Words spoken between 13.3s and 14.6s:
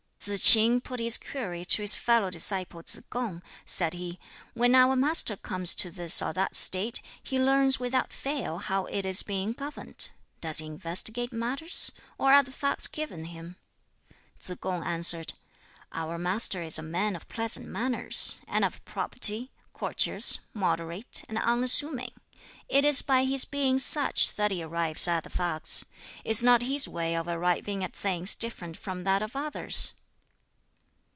him?" Tsz